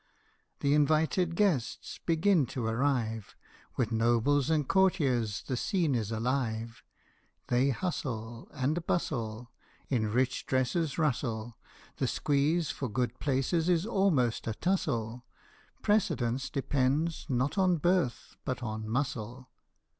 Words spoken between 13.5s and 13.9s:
is